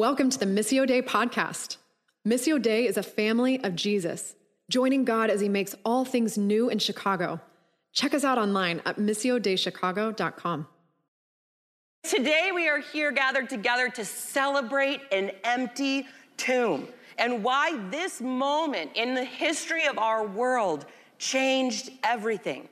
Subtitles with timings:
[0.00, 1.76] Welcome to the Missio Dei podcast.
[2.26, 4.34] Missio Dei is a family of Jesus,
[4.70, 7.38] joining God as he makes all things new in Chicago.
[7.92, 10.66] Check us out online at missiodeichicago.com.
[12.02, 16.06] Today, we are here gathered together to celebrate an empty
[16.38, 16.88] tomb
[17.18, 20.86] and why this moment in the history of our world
[21.18, 22.70] changed everything.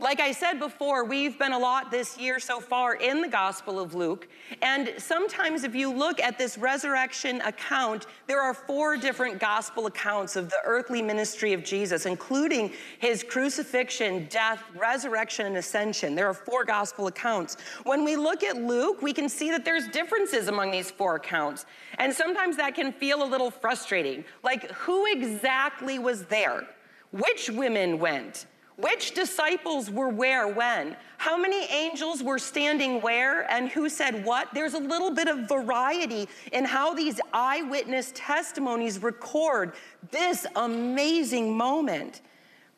[0.00, 3.78] Like I said before, we've been a lot this year so far in the Gospel
[3.78, 4.26] of Luke.
[4.60, 10.34] And sometimes, if you look at this resurrection account, there are four different gospel accounts
[10.34, 16.16] of the earthly ministry of Jesus, including his crucifixion, death, resurrection, and ascension.
[16.16, 17.56] There are four gospel accounts.
[17.84, 21.66] When we look at Luke, we can see that there's differences among these four accounts.
[21.98, 24.24] And sometimes that can feel a little frustrating.
[24.42, 26.66] Like, who exactly was there?
[27.12, 28.46] Which women went?
[28.76, 30.96] Which disciples were where when?
[31.18, 34.48] How many angels were standing where and who said what?
[34.52, 39.74] There's a little bit of variety in how these eyewitness testimonies record
[40.10, 42.22] this amazing moment.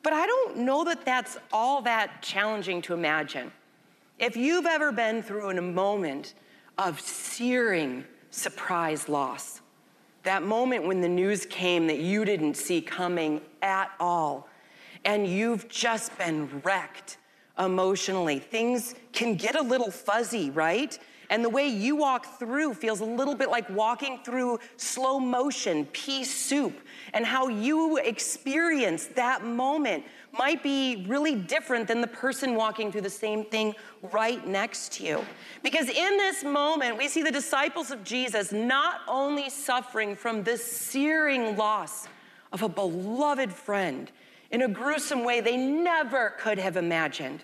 [0.03, 3.51] But I don't know that that's all that challenging to imagine.
[4.19, 6.35] If you've ever been through a moment
[6.77, 9.63] of searing surprise loss,
[10.25, 14.49] that moment when the news came that you didn't see coming at all
[15.07, 17.17] and you've just been wrecked
[17.59, 18.41] emotionally.
[18.41, 20.99] Things can get a little fuzzy, right?
[21.31, 25.87] And the way you walk through feels a little bit like walking through slow motion,
[25.87, 26.81] pea soup.
[27.15, 33.01] And how you experience that moment might be really different than the person walking through
[33.01, 33.75] the same thing
[34.13, 35.25] right next to you.
[35.63, 40.65] Because in this moment, we see the disciples of Jesus not only suffering from this
[40.65, 42.09] searing loss
[42.53, 44.11] of a beloved friend
[44.51, 47.43] in a gruesome way they never could have imagined.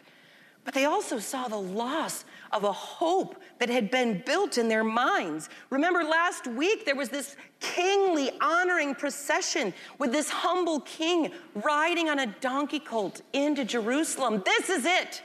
[0.65, 4.85] But they also saw the loss of a hope that had been built in their
[4.85, 5.49] minds.
[5.71, 12.21] Remember, last week there was this kingly honoring procession with this humble king riding on
[12.21, 14.43] a donkey colt into Jerusalem.
[14.45, 15.23] This is it.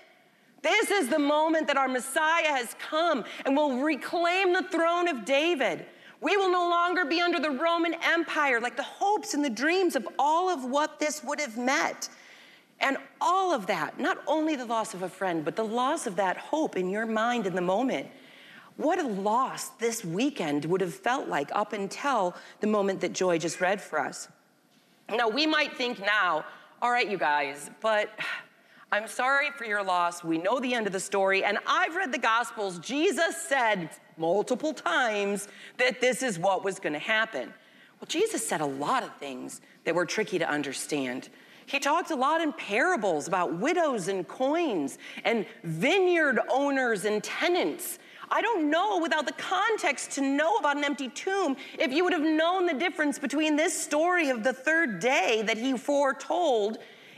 [0.63, 5.23] This is the moment that our Messiah has come and will reclaim the throne of
[5.23, 5.85] David.
[6.19, 9.95] We will no longer be under the Roman Empire, like the hopes and the dreams
[9.95, 12.09] of all of what this would have meant.
[12.79, 16.15] And all of that, not only the loss of a friend, but the loss of
[16.15, 18.07] that hope in your mind in the moment.
[18.77, 23.39] What a loss this weekend would have felt like up until the moment that Joy
[23.39, 24.27] just read for us.
[25.09, 26.45] Now, we might think now,
[26.81, 28.11] all right, you guys, but
[28.89, 30.23] I'm sorry for your loss.
[30.23, 31.43] We know the end of the story.
[31.43, 32.79] And I've read the Gospels.
[32.79, 37.53] Jesus said multiple times that this is what was going to happen.
[37.99, 41.27] Well, Jesus said a lot of things that were tricky to understand.
[41.65, 47.99] He talked a lot in parables about widows and coins and vineyard owners and tenants.
[48.29, 52.13] I don't know without the context to know about an empty tomb if you would
[52.13, 56.77] have known the difference between this story of the third day that he foretold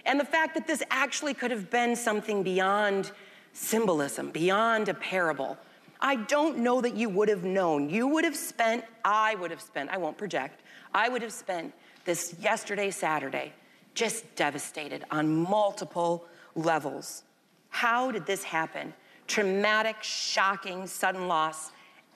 [0.09, 3.12] and the fact that this actually could have been something beyond
[3.53, 5.56] symbolism, beyond a parable.
[6.02, 7.92] I don't know that you would have known.
[7.92, 10.62] You would have spent, I would have spent, I won't project,
[10.96, 11.74] I would have spent
[12.06, 13.53] this yesterday, Saturday,
[13.94, 16.25] just devastated on multiple
[16.56, 17.22] levels.
[17.69, 18.96] How did this happen?
[19.28, 21.72] Traumatic, shocking, sudden loss,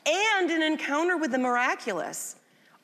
[0.08, 2.38] and an encounter with the miraculous.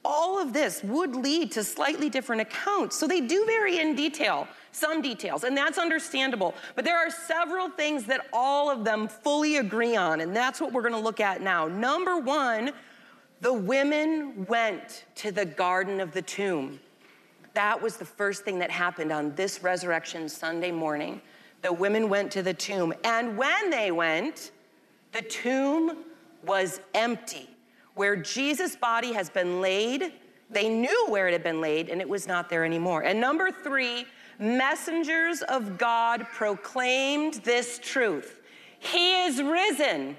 [0.05, 2.95] All of this would lead to slightly different accounts.
[2.95, 6.53] So they do vary in detail some details, and that's understandable.
[6.75, 10.71] But there are several things that all of them fully agree on, and that's what
[10.71, 11.67] we're gonna look at now.
[11.67, 12.71] Number one,
[13.41, 16.79] the women went to the garden of the tomb.
[17.53, 21.21] That was the first thing that happened on this resurrection Sunday morning.
[21.61, 24.51] The women went to the tomb, and when they went,
[25.11, 26.05] the tomb
[26.45, 27.49] was empty.
[27.95, 30.13] Where Jesus' body has been laid,
[30.49, 33.03] they knew where it had been laid, and it was not there anymore.
[33.03, 34.05] And number three,
[34.39, 38.39] messengers of God proclaimed this truth
[38.79, 40.15] He is risen.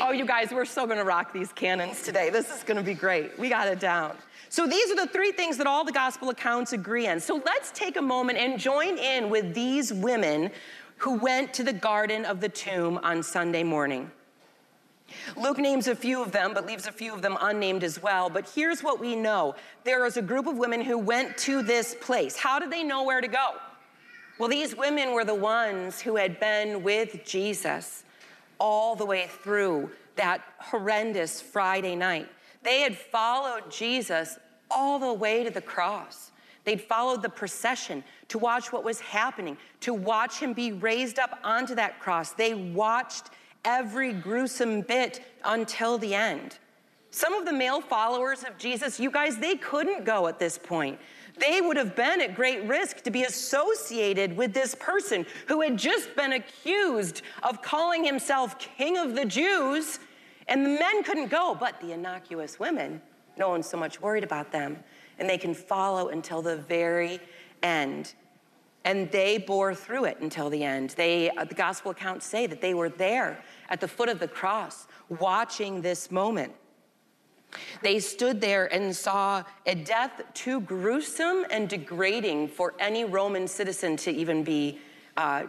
[0.00, 2.30] oh, you guys, we're so gonna rock these cannons today.
[2.30, 3.38] This is gonna be great.
[3.38, 4.16] We got it down.
[4.50, 7.20] So, these are the three things that all the gospel accounts agree on.
[7.20, 10.50] So, let's take a moment and join in with these women
[10.96, 14.10] who went to the garden of the tomb on Sunday morning.
[15.36, 18.28] Luke names a few of them, but leaves a few of them unnamed as well.
[18.28, 21.96] But here's what we know there was a group of women who went to this
[22.00, 22.36] place.
[22.36, 23.54] How did they know where to go?
[24.38, 28.04] Well, these women were the ones who had been with Jesus
[28.60, 32.28] all the way through that horrendous Friday night.
[32.62, 34.38] They had followed Jesus
[34.70, 36.30] all the way to the cross.
[36.64, 41.38] They'd followed the procession to watch what was happening, to watch him be raised up
[41.42, 42.32] onto that cross.
[42.32, 43.30] They watched
[43.68, 46.56] every gruesome bit until the end.
[47.10, 50.98] Some of the male followers of Jesus, you guys, they couldn't go at this point.
[51.38, 55.76] They would have been at great risk to be associated with this person who had
[55.76, 60.00] just been accused of calling himself king of the Jews,
[60.48, 63.02] and the men couldn't go, but the innocuous women,
[63.36, 64.82] no one's so much worried about them,
[65.18, 67.20] and they can follow until the very
[67.62, 68.14] end.
[68.84, 70.90] And they bore through it until the end.
[70.90, 74.28] They, uh, the gospel accounts say that they were there at the foot of the
[74.28, 76.52] cross, watching this moment.
[77.82, 83.96] They stood there and saw a death too gruesome and degrading for any Roman citizen
[83.98, 84.78] to even be
[85.16, 85.44] uh,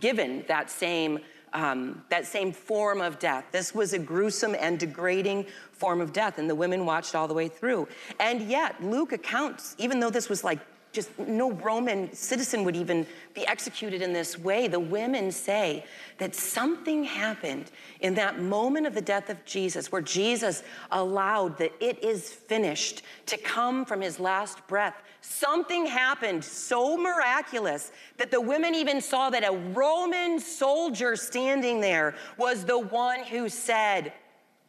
[0.00, 1.18] given that same,
[1.52, 3.44] um, that same form of death.
[3.52, 7.34] This was a gruesome and degrading form of death, and the women watched all the
[7.34, 7.88] way through.
[8.18, 10.60] And yet, Luke accounts, even though this was like
[10.94, 14.68] just no Roman citizen would even be executed in this way.
[14.68, 15.84] The women say
[16.18, 17.70] that something happened
[18.00, 20.62] in that moment of the death of Jesus where Jesus
[20.92, 24.94] allowed that it is finished to come from his last breath.
[25.20, 32.14] Something happened so miraculous that the women even saw that a Roman soldier standing there
[32.38, 34.12] was the one who said,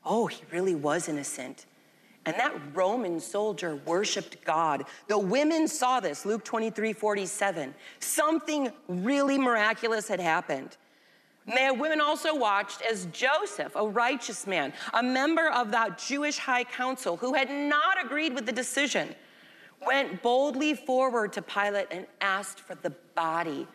[0.03, 1.65] Oh, he really was innocent.
[2.25, 4.85] And that Roman soldier worshiped God.
[5.07, 7.73] The women saw this, Luke 23 47.
[7.99, 10.77] Something really miraculous had happened.
[11.45, 16.63] The women also watched as Joseph, a righteous man, a member of that Jewish high
[16.63, 19.13] council who had not agreed with the decision,
[19.85, 23.67] went boldly forward to Pilate and asked for the body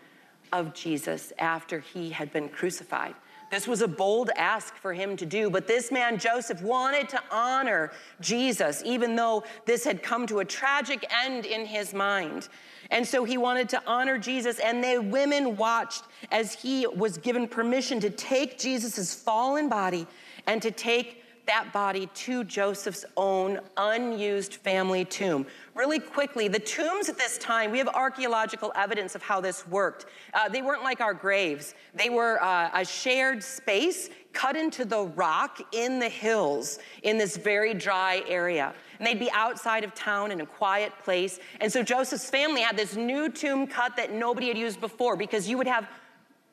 [0.52, 3.14] of Jesus after he had been crucified.
[3.50, 7.20] This was a bold ask for him to do, but this man, Joseph, wanted to
[7.32, 12.48] honor Jesus, even though this had come to a tragic end in his mind.
[12.92, 17.48] And so he wanted to honor Jesus, and the women watched as he was given
[17.48, 20.06] permission to take Jesus' fallen body
[20.46, 21.19] and to take
[21.50, 25.44] that body to Joseph's own unused family tomb.
[25.74, 30.06] Really quickly, the tombs at this time, we have archaeological evidence of how this worked.
[30.32, 35.06] Uh, they weren't like our graves, they were uh, a shared space cut into the
[35.16, 38.72] rock in the hills in this very dry area.
[39.00, 41.40] And they'd be outside of town in a quiet place.
[41.60, 45.48] And so Joseph's family had this new tomb cut that nobody had used before because
[45.48, 45.88] you would have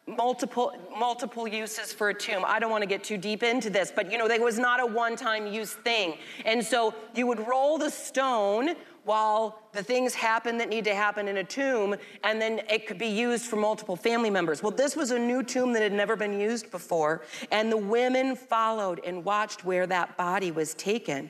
[0.08, 2.44] multiple multiple uses for a tomb.
[2.48, 4.80] I don't want to get too deep into this but you know there was not
[4.80, 6.18] a one-time use thing.
[6.46, 11.28] And so you would roll the stone while the things happen that need to happen
[11.28, 14.64] in a tomb and then it could be used for multiple family members.
[14.64, 18.36] Well this was a new tomb that had never been used before and the women
[18.36, 21.30] followed and watched where that body was taken.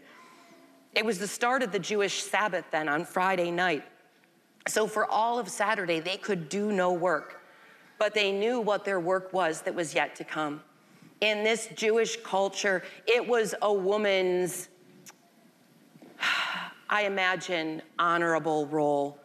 [0.93, 3.83] It was the start of the jewish sabbath then on friday night.
[4.67, 7.36] So for all of saturday they could do no work
[7.99, 10.61] but they knew what their work was that was yet to come.
[11.21, 14.69] In this Jewish culture, it was a woman's,
[16.89, 19.19] I imagine, honorable role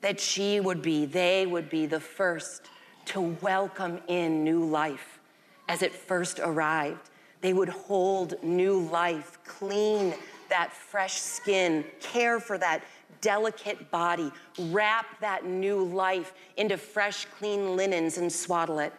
[0.00, 2.68] that she would be, they would be the first
[3.06, 5.20] to welcome in new life
[5.68, 7.10] as it first arrived.
[7.40, 10.14] They would hold new life, clean
[10.48, 12.82] that fresh skin, care for that
[13.20, 18.92] delicate body, wrap that new life into fresh, clean linens and swaddle it.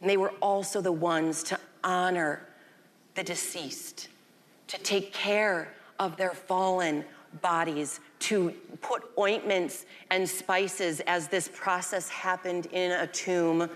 [0.00, 2.46] And they were also the ones to honor
[3.14, 4.08] the deceased,
[4.68, 7.04] to take care of their fallen
[7.42, 13.68] bodies, to put ointments and spices as this process happened in a tomb,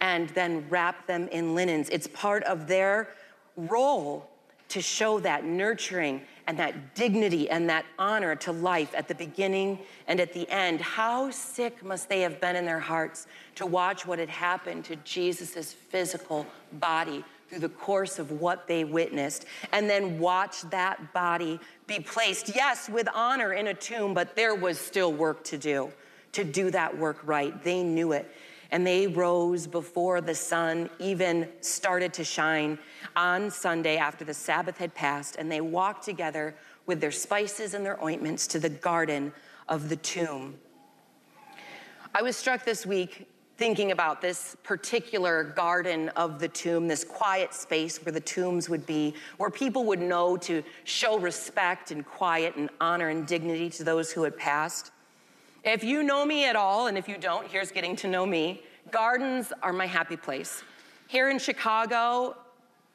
[0.00, 1.88] and then wrap them in linens.
[1.90, 3.08] It's part of their
[3.56, 4.30] role
[4.68, 9.78] to show that nurturing and that dignity and that honor to life at the beginning
[10.06, 10.80] and at the end.
[10.80, 14.96] How sick must they have been in their hearts to watch what had happened to
[14.96, 21.60] Jesus' physical body through the course of what they witnessed, and then watch that body
[21.86, 25.92] be placed, yes, with honor in a tomb, but there was still work to do
[26.32, 27.62] to do that work right.
[27.62, 28.30] They knew it
[28.74, 32.76] and they rose before the sun even started to shine
[33.14, 37.86] on Sunday after the Sabbath had passed, and they walked together with their spices and
[37.86, 39.32] their ointments to the garden
[39.68, 40.58] of the tomb.
[42.16, 43.28] I was struck this week
[43.58, 48.86] thinking about this particular garden of the tomb, this quiet space where the tombs would
[48.86, 53.84] be, where people would know to show respect and quiet and honor and dignity to
[53.84, 54.90] those who had passed.
[55.64, 58.62] If you know me at all, and if you don't, here's getting to know me.
[58.90, 60.62] Gardens are my happy place.
[61.06, 62.36] Here in Chicago,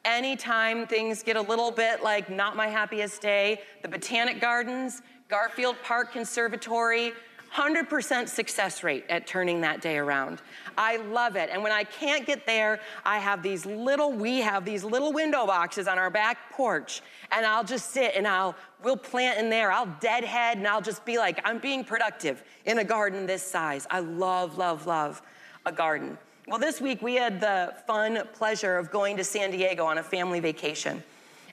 [0.06, 5.78] anytime things get a little bit like not my happiest day, the Botanic Gardens, Garfield
[5.84, 7.14] Park Conservatory,
[7.54, 10.42] 100% success rate at turning that day around.
[10.78, 11.50] I love it.
[11.52, 15.46] And when I can't get there, I have these little, we have these little window
[15.46, 17.02] boxes on our back porch.
[17.32, 19.72] And I'll just sit and I'll, we'll plant in there.
[19.72, 23.88] I'll deadhead and I'll just be like, I'm being productive in a garden this size.
[23.90, 25.22] I love, love, love
[25.66, 26.18] a garden.
[26.48, 30.04] Well, this week we had the fun pleasure of going to San Diego on a
[30.04, 31.04] family vacation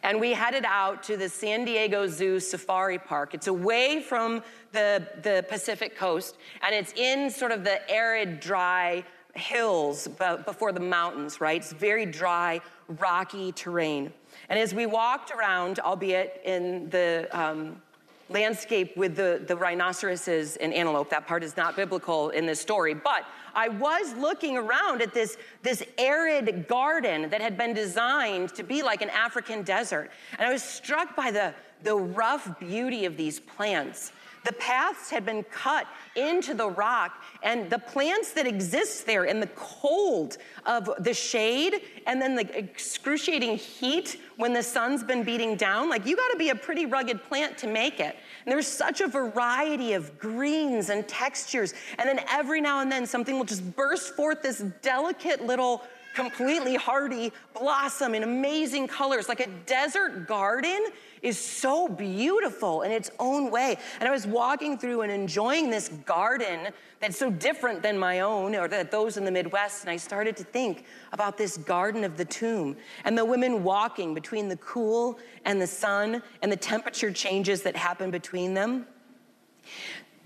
[0.06, 3.34] and we headed out to the San Diego Zoo Safari Park.
[3.34, 9.02] It's away from the, the Pacific coast, and it's in sort of the arid, dry
[9.34, 10.06] hills
[10.46, 11.60] before the mountains, right?
[11.60, 12.60] It's very dry,
[13.00, 14.12] rocky terrain.
[14.48, 17.82] And as we walked around, albeit in the um,
[18.28, 21.10] landscape with the, the rhinoceroses and antelope.
[21.10, 22.94] That part is not biblical in this story.
[22.94, 28.62] But I was looking around at this, this arid garden that had been designed to
[28.62, 30.10] be like an African desert.
[30.38, 34.12] And I was struck by the, the rough beauty of these plants.
[34.46, 39.40] The paths had been cut into the rock, and the plants that exist there in
[39.40, 45.56] the cold of the shade and then the excruciating heat when the sun's been beating
[45.56, 48.14] down, like you gotta be a pretty rugged plant to make it.
[48.44, 51.74] And there's such a variety of greens and textures.
[51.98, 55.82] And then every now and then something will just burst forth this delicate little
[56.16, 60.86] completely hardy blossom in amazing colors, like a desert garden
[61.20, 63.76] is so beautiful in its own way.
[64.00, 68.54] And I was walking through and enjoying this garden that's so different than my own
[68.56, 69.82] or that those in the Midwest.
[69.82, 74.14] And I started to think about this garden of the tomb and the women walking
[74.14, 78.86] between the cool and the sun and the temperature changes that happen between them.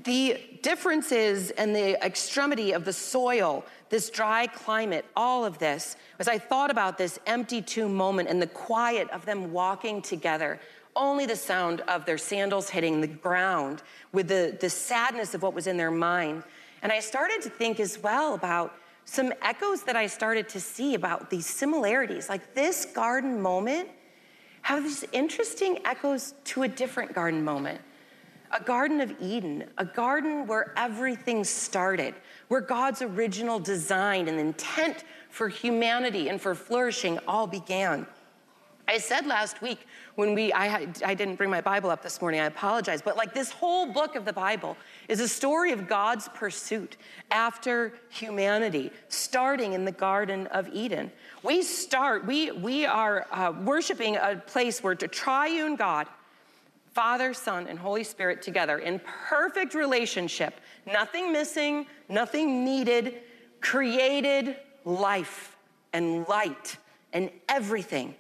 [0.05, 6.29] The differences and the extremity of the soil, this dry climate, all of this, as
[6.29, 10.59] I thought about this empty tomb moment and the quiet of them walking together,
[10.97, 13.83] only the sound of their sandals hitting the ground
[14.13, 16.43] with the, the sadness of what was in their mind.
[16.83, 20.95] And I started to think as well about some echoes that I started to see
[20.95, 22.29] about these similarities.
[22.29, 23.89] Like this garden moment
[24.63, 27.81] have these interesting echoes to a different garden moment.
[28.53, 32.15] A garden of Eden, a garden where everything started,
[32.49, 38.07] where God's original design and intent for humanity and for flourishing all began.
[38.91, 42.41] I said last week when we, I, I didn't bring my Bible up this morning,
[42.41, 44.77] I apologize, but like this whole book of the Bible
[45.07, 46.97] is a story of God's pursuit
[47.31, 51.13] after humanity, starting in the Garden of Eden.
[51.45, 56.09] We start, we, we are uh, worshiping a place where the triune God,
[56.93, 63.21] Father, Son, and Holy Spirit together in perfect relationship, nothing missing, nothing needed,
[63.61, 65.57] created life
[65.93, 66.77] and light
[67.13, 68.15] and everything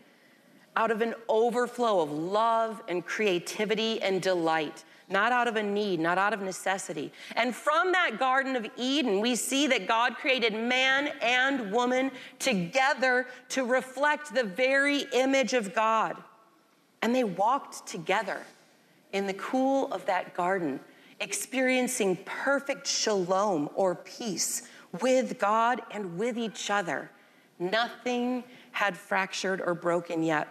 [0.77, 5.99] out of an overflow of love and creativity and delight, not out of a need,
[5.99, 7.13] not out of necessity.
[7.35, 13.27] And from that Garden of Eden, we see that God created man and woman together
[13.49, 16.17] to reflect the very image of God.
[17.03, 18.43] And they walked together
[19.13, 20.81] in the cool of that garden,
[21.21, 24.69] experiencing perfect shalom or peace
[25.01, 27.11] with God and with each other.
[27.59, 30.49] Nothing had fractured or broken yet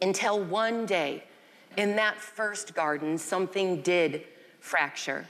[0.00, 1.24] until one day
[1.76, 4.24] in that first garden, something did
[4.60, 5.26] fracture.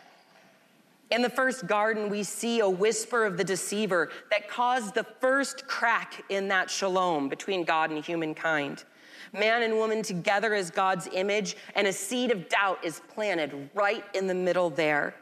[1.10, 5.66] In the first garden, we see a whisper of the deceiver that caused the first
[5.66, 8.84] crack in that shalom between God and humankind.
[9.32, 14.04] Man and woman together as God's image, and a seed of doubt is planted right
[14.14, 15.14] in the middle there.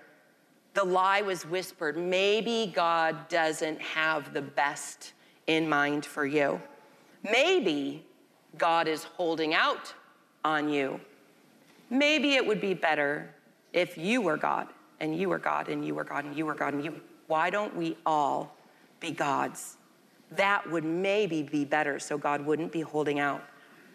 [0.74, 5.14] The lie was whispered maybe God doesn't have the best
[5.46, 6.60] in mind for you.
[7.22, 8.04] Maybe
[8.58, 9.94] God is holding out
[10.44, 11.00] on you.
[11.90, 13.34] Maybe it would be better
[13.72, 14.68] if you were God
[15.00, 17.00] and you were God and you were God and you were God and you.
[17.26, 18.56] Why don't we all
[19.00, 19.76] be gods?
[20.32, 23.42] That would maybe be better so God wouldn't be holding out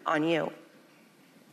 [0.06, 0.52] on you.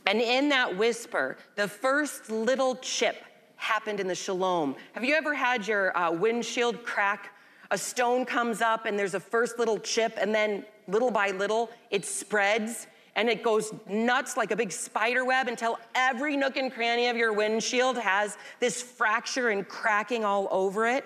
[0.06, 3.18] And in that whisper, the first little chip
[3.58, 4.76] happened in the shalom.
[4.94, 7.34] Have you ever had your uh, windshield crack?
[7.72, 11.70] A stone comes up and there's a first little chip, and then little by little
[11.92, 16.72] it spreads and it goes nuts like a big spider web until every nook and
[16.72, 21.06] cranny of your windshield has this fracture and cracking all over it.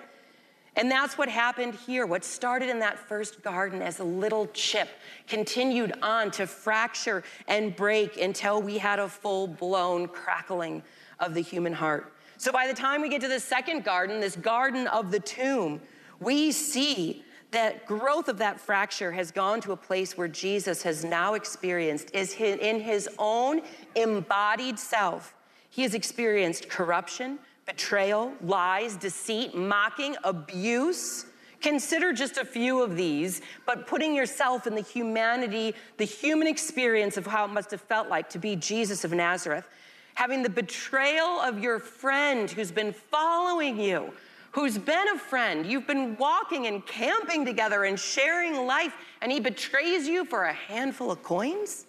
[0.76, 2.04] And that's what happened here.
[2.04, 4.88] What started in that first garden as a little chip
[5.28, 10.82] continued on to fracture and break until we had a full blown crackling
[11.20, 12.12] of the human heart.
[12.38, 15.80] So by the time we get to the second garden, this garden of the tomb,
[16.18, 21.04] we see that growth of that fracture has gone to a place where Jesus has
[21.04, 23.62] now experienced is in his own
[23.94, 25.34] embodied self.
[25.70, 31.26] He has experienced corruption, betrayal, lies, deceit, mocking, abuse.
[31.60, 37.16] Consider just a few of these, but putting yourself in the humanity, the human experience
[37.16, 39.66] of how it must have felt like to be Jesus of Nazareth.
[40.14, 44.12] Having the betrayal of your friend who's been following you,
[44.54, 45.66] who's been a friend.
[45.66, 50.52] You've been walking and camping together and sharing life, and he betrays you for a
[50.52, 51.86] handful of coins?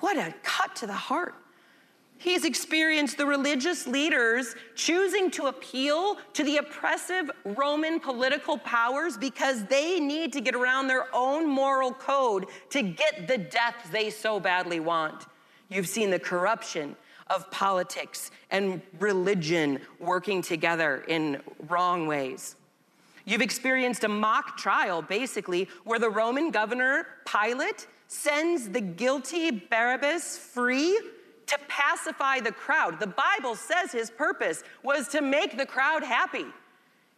[0.00, 1.34] What a cut to the heart.
[2.20, 9.64] He's experienced the religious leaders choosing to appeal to the oppressive Roman political powers because
[9.64, 14.38] they need to get around their own moral code to get the death they so
[14.38, 15.24] badly want.
[15.70, 16.94] You've seen the corruption
[17.28, 22.54] of politics and religion working together in wrong ways.
[23.24, 30.36] You've experienced a mock trial, basically, where the Roman governor Pilate sends the guilty Barabbas
[30.36, 31.00] free
[31.50, 32.98] to pacify the crowd.
[32.98, 36.46] The Bible says his purpose was to make the crowd happy.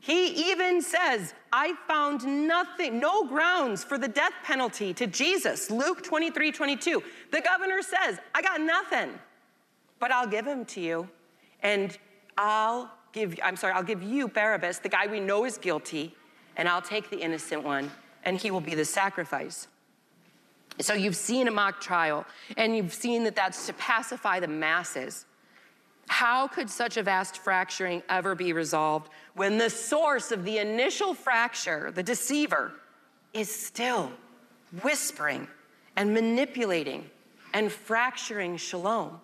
[0.00, 5.70] He even says, I found nothing, no grounds for the death penalty to Jesus.
[5.70, 7.02] Luke 23 22.
[7.30, 9.10] The governor says, I got nothing,
[10.00, 11.08] but I'll give him to you.
[11.62, 11.96] And
[12.36, 16.14] I'll give, I'm sorry, I'll give you Barabbas, the guy we know is guilty,
[16.56, 17.90] and I'll take the innocent one,
[18.24, 19.68] and he will be the sacrifice.
[20.80, 22.24] So you've seen a mock trial,
[22.56, 25.26] and you've seen that that's to pacify the masses.
[26.08, 31.14] How could such a vast fracturing ever be resolved when the source of the initial
[31.14, 32.72] fracture, the deceiver,
[33.32, 34.12] is still
[34.82, 35.46] whispering
[35.96, 37.08] and manipulating
[37.54, 39.20] and fracturing shalom?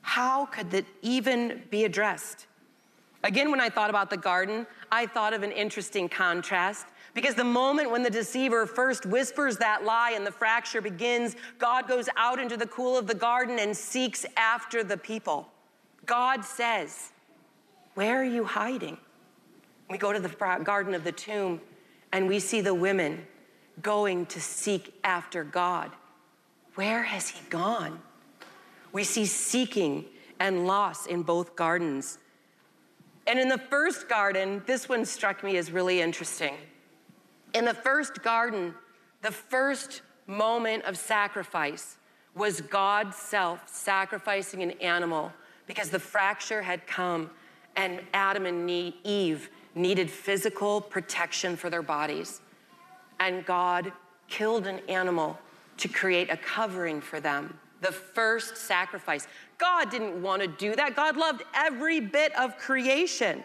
[0.00, 2.46] How could that even be addressed?
[3.24, 7.44] Again, when I thought about the garden, I thought of an interesting contrast because the
[7.44, 12.38] moment when the deceiver first whispers that lie and the fracture begins, God goes out
[12.38, 15.48] into the cool of the garden and seeks after the people.
[16.06, 17.10] God says,
[17.94, 18.96] Where are you hiding?
[19.90, 21.60] We go to the garden of the tomb
[22.12, 23.26] and we see the women
[23.82, 25.90] going to seek after God.
[26.76, 28.00] Where has he gone?
[28.92, 30.06] We see seeking
[30.40, 32.18] and loss in both gardens.
[33.26, 36.54] And in the first garden, this one struck me as really interesting.
[37.54, 38.74] In the first garden,
[39.20, 41.96] the first moment of sacrifice
[42.34, 45.32] was God's self sacrificing an animal
[45.66, 47.30] because the fracture had come
[47.76, 52.40] and Adam and Eve needed physical protection for their bodies.
[53.20, 53.92] And God
[54.28, 55.38] killed an animal
[55.78, 57.58] to create a covering for them.
[57.80, 59.26] The first sacrifice.
[59.58, 60.94] God didn't want to do that.
[60.94, 63.42] God loved every bit of creation.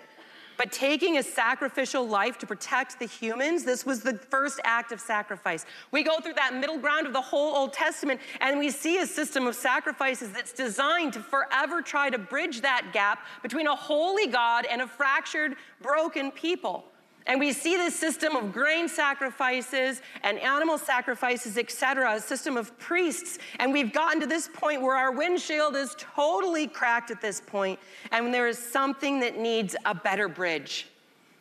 [0.57, 4.99] But taking a sacrificial life to protect the humans, this was the first act of
[4.99, 5.65] sacrifice.
[5.91, 9.05] We go through that middle ground of the whole Old Testament and we see a
[9.05, 14.27] system of sacrifices that's designed to forever try to bridge that gap between a holy
[14.27, 16.85] God and a fractured, broken people.
[17.27, 22.77] And we see this system of grain sacrifices and animal sacrifices, etc., a system of
[22.79, 23.37] priests.
[23.59, 27.79] And we've gotten to this point where our windshield is totally cracked at this point,
[28.11, 30.87] and there is something that needs a better bridge.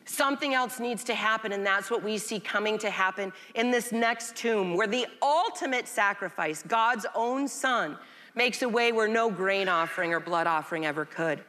[0.06, 3.92] Something else needs to happen, and that's what we see coming to happen in this
[3.92, 7.96] next tomb, where the ultimate sacrifice, God's own Son,
[8.34, 11.40] makes a way where no grain offering or blood offering ever could.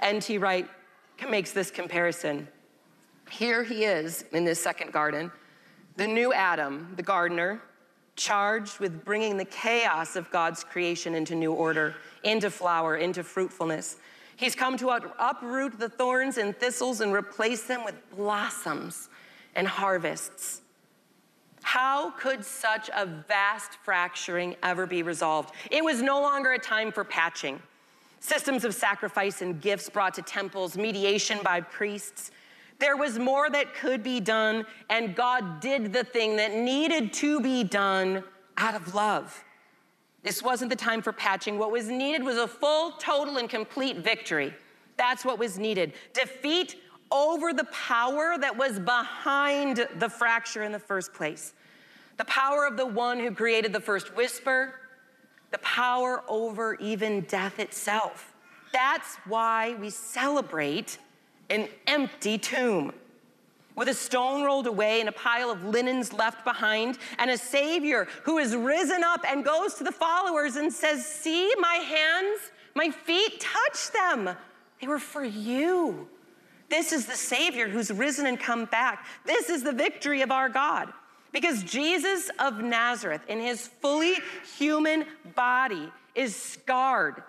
[0.00, 0.38] N.T.
[0.38, 0.68] Wright
[1.28, 2.48] makes this comparison.
[3.30, 5.32] Here he is in this second garden,
[5.96, 7.60] the new Adam, the gardener,
[8.16, 13.96] charged with bringing the chaos of God's creation into new order, into flower, into fruitfulness.
[14.36, 19.08] He's come to uproot the thorns and thistles and replace them with blossoms
[19.54, 20.62] and harvests.
[21.62, 25.52] How could such a vast fracturing ever be resolved?
[25.70, 27.60] It was no longer a time for patching
[28.26, 32.32] systems of sacrifice and gifts brought to temples, mediation by priests.
[32.80, 37.40] There was more that could be done, and God did the thing that needed to
[37.40, 38.24] be done
[38.58, 39.44] out of love.
[40.24, 41.56] This wasn't the time for patching.
[41.56, 44.52] What was needed was a full, total, and complete victory.
[44.96, 45.92] That's what was needed.
[46.12, 46.76] Defeat
[47.12, 51.54] over the power that was behind the fracture in the first place.
[52.16, 54.74] The power of the one who created the first whisper,
[55.56, 58.34] the power over even death itself.
[58.74, 60.98] That's why we celebrate
[61.48, 62.92] an empty tomb
[63.74, 68.06] with a stone rolled away and a pile of linens left behind, and a Savior
[68.24, 72.40] who is risen up and goes to the followers and says, See my hands,
[72.74, 74.36] my feet, touch them.
[74.82, 76.06] They were for you.
[76.68, 79.06] This is the Savior who's risen and come back.
[79.24, 80.92] This is the victory of our God.
[81.32, 84.14] Because Jesus of Nazareth, in his fully
[84.58, 87.22] human body, is scarred.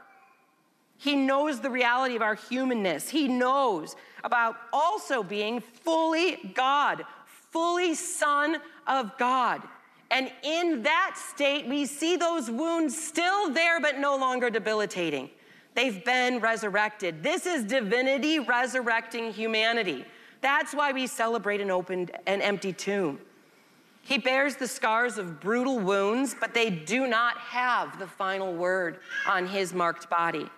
[0.98, 3.10] He knows the reality of our humanness.
[3.10, 8.58] He knows about also being fully God, fully Son
[8.88, 9.62] of God.
[10.10, 15.30] And in that state, we see those wounds still there, but no longer debilitating.
[15.76, 17.22] They've been resurrected.
[17.22, 20.06] This is divinity resurrecting humanity.
[20.42, 23.20] That's why we celebrate an open and empty tomb.
[24.08, 29.00] He bears the scars of brutal wounds, but they do not have the final word
[29.28, 30.50] on his marked body.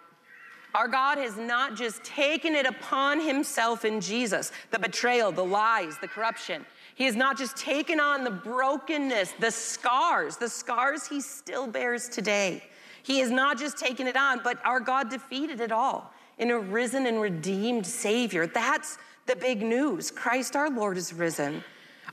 [0.76, 5.98] Our God has not just taken it upon himself in Jesus, the betrayal, the lies,
[6.00, 6.64] the corruption.
[6.94, 12.08] He has not just taken on the brokenness, the scars, the scars he still bears
[12.08, 12.64] today.
[13.02, 16.60] He has not just taken it on, but our God defeated it all in a
[16.60, 18.46] risen and redeemed Savior.
[18.46, 20.12] That's the big news.
[20.12, 21.64] Christ our Lord is risen.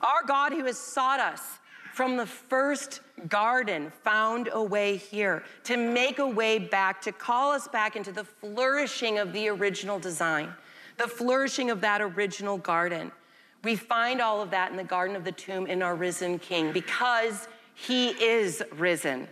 [0.00, 1.58] Our God who has sought us
[1.92, 7.52] from the first garden found a way here to make a way back, to call
[7.52, 10.52] us back into the flourishing of the original design,
[10.98, 13.10] the flourishing of that original garden.
[13.64, 16.72] We find all of that in the garden of the tomb in our risen King
[16.72, 19.26] because he is risen.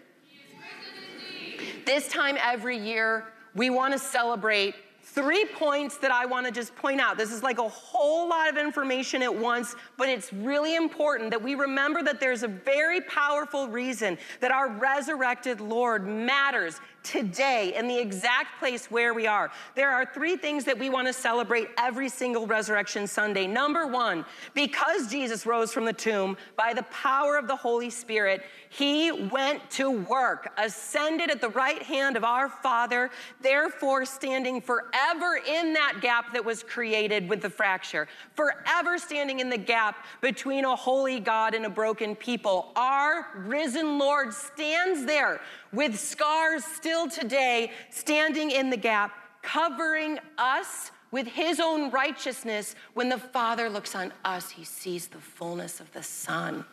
[1.85, 6.75] This time every year, we want to celebrate three points that I want to just
[6.77, 7.19] point out.
[7.19, 11.43] This is like a whole lot of information at once, but it's really important that
[11.43, 17.87] we remember that there's a very powerful reason that our resurrected Lord matters today in
[17.87, 19.53] the exact place where we are.
[19.77, 23.47] There are three things that we want to celebrate every single Resurrection Sunday.
[23.47, 28.43] Number one, because Jesus rose from the tomb by the power of the Holy Spirit,
[28.71, 35.39] he went to work, ascended at the right hand of our Father, therefore standing forever
[35.47, 40.65] in that gap that was created with the fracture, forever standing in the gap between
[40.65, 42.73] a holy God and a broken people.
[42.75, 45.41] Our risen Lord stands there
[45.75, 52.75] with scars still today, standing in the gap, covering us with his own righteousness.
[52.95, 56.65] When the Father looks on us, he sees the fullness of the Son.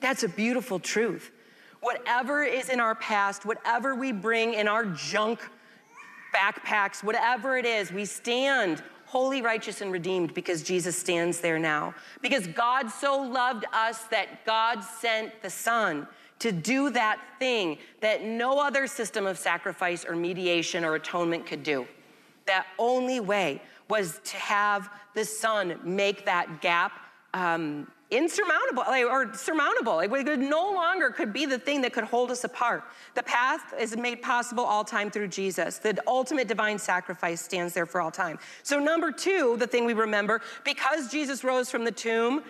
[0.00, 1.30] That's a beautiful truth.
[1.80, 5.40] Whatever is in our past, whatever we bring in our junk
[6.34, 11.94] backpacks, whatever it is, we stand holy, righteous, and redeemed because Jesus stands there now.
[12.22, 16.06] Because God so loved us that God sent the Son
[16.42, 21.62] to do that thing that no other system of sacrifice or mediation or atonement could
[21.62, 21.86] do.
[22.46, 26.92] That only way was to have the Son make that gap
[27.32, 29.94] um, insurmountable like, or surmountable.
[29.94, 32.82] Like, it no longer could be the thing that could hold us apart.
[33.14, 35.78] The path is made possible all time through Jesus.
[35.78, 38.40] The ultimate divine sacrifice stands there for all time.
[38.64, 42.42] So, number two, the thing we remember, because Jesus rose from the tomb,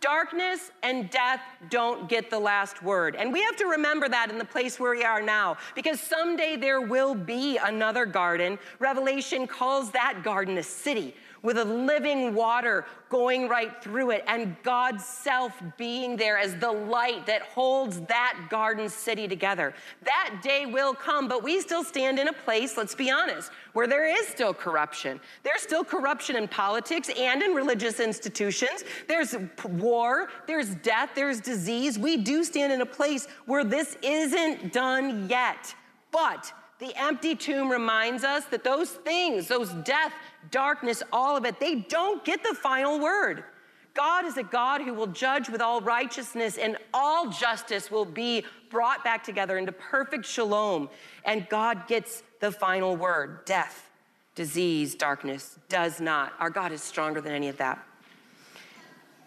[0.00, 3.16] Darkness and death don't get the last word.
[3.16, 6.56] And we have to remember that in the place where we are now, because someday
[6.56, 8.58] there will be another garden.
[8.78, 11.14] Revelation calls that garden a city
[11.46, 16.72] with a living water going right through it, and God's self being there as the
[16.72, 19.72] light that holds that garden city together.
[20.02, 23.86] That day will come, but we still stand in a place, let's be honest, where
[23.86, 25.20] there is still corruption.
[25.44, 28.82] There's still corruption in politics and in religious institutions.
[29.06, 29.36] There's
[29.68, 31.96] war, there's death, there's disease.
[31.96, 35.76] We do stand in a place where this isn't done yet.
[36.10, 40.12] But the empty tomb reminds us that those things, those death,
[40.50, 43.44] darkness, all of it, they don't get the final word.
[43.94, 48.44] God is a God who will judge with all righteousness, and all justice will be
[48.70, 50.90] brought back together into perfect shalom.
[51.24, 53.46] And God gets the final word.
[53.46, 53.88] Death,
[54.34, 56.34] disease, darkness does not.
[56.38, 57.82] Our God is stronger than any of that.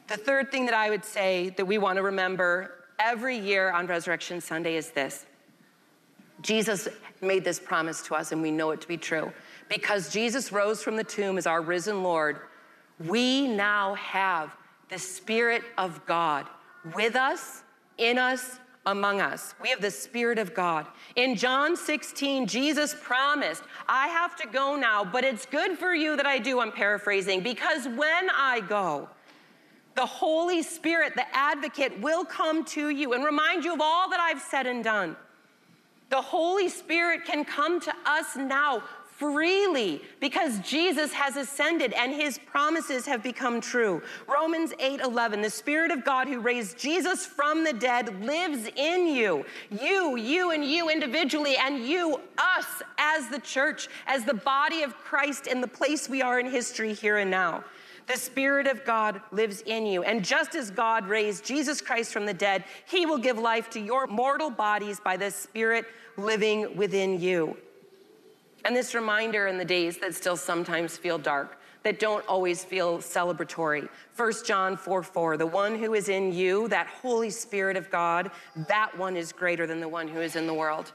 [0.08, 3.88] The third thing that I would say that we want to remember every year on
[3.88, 5.26] Resurrection Sunday is this
[6.42, 6.88] Jesus
[7.22, 9.32] made this promise to us, and we know it to be true.
[9.70, 12.40] Because Jesus rose from the tomb as our risen Lord,
[13.00, 14.56] we now have
[14.90, 16.48] the Spirit of God
[16.96, 17.64] with us,
[17.98, 19.54] in us, among us.
[19.62, 20.88] We have the Spirit of God.
[21.16, 26.18] In John 16, Jesus promised, I have to go now, but it's good for you
[26.18, 26.60] that I do.
[26.60, 29.08] I'm paraphrasing, because when I go,
[29.96, 34.20] the Holy Spirit, the advocate, will come to you and remind you of all that
[34.20, 35.16] I've said and done.
[36.10, 38.82] The Holy Spirit can come to us now
[39.20, 44.02] freely because Jesus has ascended and his promises have become true.
[44.28, 49.46] Romans 8:11 The spirit of God who raised Jesus from the dead lives in you.
[49.70, 54.98] You, you and you individually and you us as the church, as the body of
[54.98, 57.66] Christ in the place we are in history here and now.
[58.08, 60.02] The Spirit of God lives in you.
[60.02, 63.80] And just as God raised Jesus Christ from the dead, He will give life to
[63.80, 65.86] your mortal bodies by the Spirit
[66.18, 67.56] living within you.
[68.66, 72.98] And this reminder in the days that still sometimes feel dark, that don't always feel
[72.98, 73.88] celebratory.
[74.16, 78.32] 1 John 4 4, the one who is in you, that Holy Spirit of God,
[78.68, 80.92] that one is greater than the one who is in the world.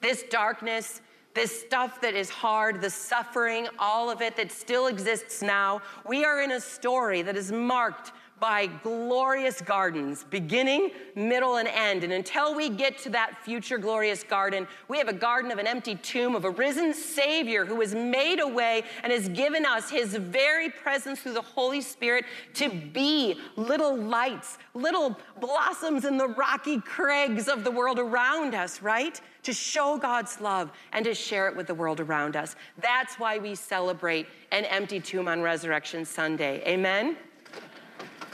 [0.00, 1.00] This darkness,
[1.34, 6.24] this stuff that is hard, the suffering, all of it that still exists now, we
[6.24, 12.04] are in a story that is marked by glorious gardens, beginning, middle, and end.
[12.04, 15.66] And until we get to that future glorious garden, we have a garden of an
[15.66, 19.88] empty tomb of a risen Savior who has made a way and has given us
[19.88, 26.28] his very presence through the Holy Spirit to be little lights, little blossoms in the
[26.28, 29.18] rocky crags of the world around us, right?
[29.44, 32.54] To show God's love and to share it with the world around us.
[32.82, 36.62] That's why we celebrate an empty tomb on Resurrection Sunday.
[36.66, 37.16] Amen?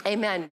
[0.05, 0.49] Amen.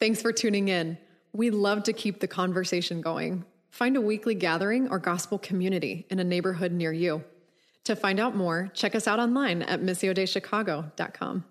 [0.00, 0.98] Thanks for tuning in.
[1.32, 3.44] We love to keep the conversation going.
[3.70, 7.24] Find a weekly gathering or gospel community in a neighborhood near you.
[7.84, 11.44] To find out more, check us out online at missiodeichicago.com.